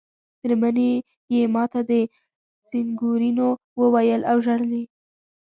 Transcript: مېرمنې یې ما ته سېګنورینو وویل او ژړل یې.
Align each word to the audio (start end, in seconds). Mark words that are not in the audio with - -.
مېرمنې 0.41 0.91
یې 1.33 1.41
ما 1.53 1.63
ته 1.71 1.79
سېګنورینو 2.69 3.47
وویل 3.79 4.21
او 4.31 4.37
ژړل 4.45 4.71
یې. 4.77 4.83